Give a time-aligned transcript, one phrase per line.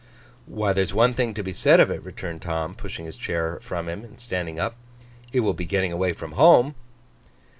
[0.47, 3.87] 'Why, there's one thing to be said of it,' returned Tom, pushing his chair from
[3.87, 4.75] him, and standing up;
[5.31, 6.73] 'it will be getting away from home.